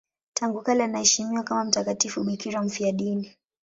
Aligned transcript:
Tangu 0.33 0.61
kale 0.61 0.83
anaheshimiwa 0.83 1.43
kama 1.43 1.63
mtakatifu 1.65 2.23
bikira 2.23 2.61
mfiadini. 2.63 3.33